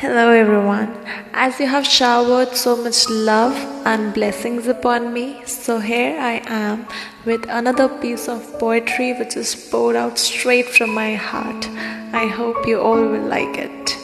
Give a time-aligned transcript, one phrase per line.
[0.00, 0.90] Hello, everyone.
[1.32, 3.56] As you have showered so much love
[3.86, 6.86] and blessings upon me, so here I am
[7.24, 11.66] with another piece of poetry which is poured out straight from my heart.
[12.12, 13.96] I hope you all will like it.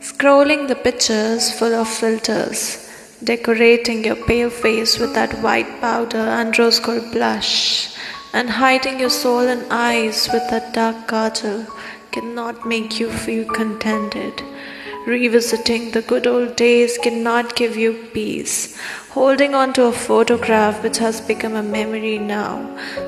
[0.00, 2.90] Scrolling the pictures full of filters,
[3.22, 7.94] decorating your pale face with that white powder and rose gold blush,
[8.34, 11.68] and hiding your soul and eyes with that dark kajal
[12.10, 14.42] cannot make you feel contented.
[15.08, 18.76] Revisiting the good old days cannot give you peace.
[19.12, 22.56] Holding on to a photograph which has become a memory now,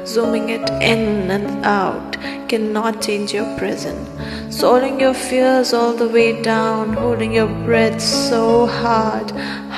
[0.07, 2.17] zooming it in and out,
[2.49, 4.09] cannot change your present.
[4.51, 9.31] Swallowing your fears all the way down, holding your breath so hard,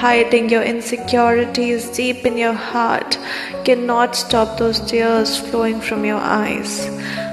[0.04, 3.18] hiding your insecurities deep in your heart,
[3.64, 6.88] cannot stop those tears flowing from your eyes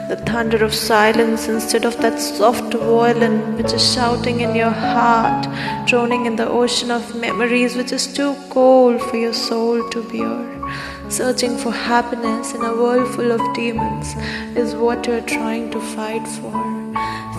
[0.09, 5.47] the thunder of silence instead of that soft violin which is shouting in your heart,
[5.87, 11.11] droning in the ocean of memories which is too cold for your soul to bear.
[11.11, 14.15] Searching for happiness in a world full of demons
[14.57, 16.88] is what you are trying to fight for.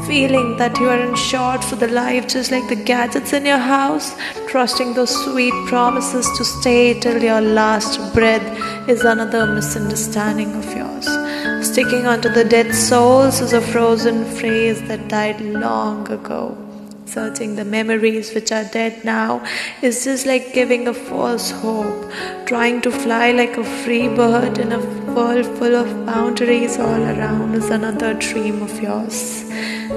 [0.06, 4.16] Feeling that you are insured for the life just like the gadgets in your house,
[4.48, 11.06] trusting those sweet promises to stay till your last breath is another misunderstanding of yours.
[11.66, 16.69] Sticking onto the dead souls is a frozen phrase that died long ago.
[17.12, 19.44] Searching the memories which are dead now
[19.82, 22.08] is just like giving a false hope.
[22.46, 24.78] Trying to fly like a free bird in a
[25.12, 29.42] world full of boundaries all around is another dream of yours.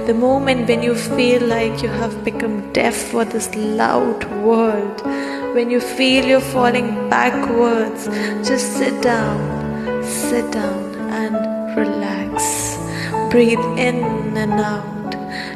[0.08, 5.00] The moment when you feel like you have become deaf for this loud world,
[5.54, 8.06] when you feel you're falling backwards,
[8.48, 12.76] just sit down, sit down and relax.
[13.30, 15.03] Breathe in and out.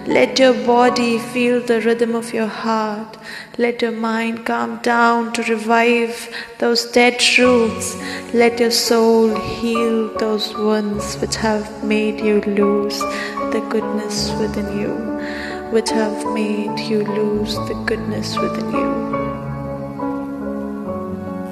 [0.06, 3.16] Let your body feel the rhythm of your heart.
[3.58, 7.96] Let your mind calm down to revive those dead roots.
[8.32, 12.98] Let your soul heal those wounds which have made you lose
[13.52, 14.94] the goodness within you,
[15.70, 19.17] which have made you lose the goodness within you.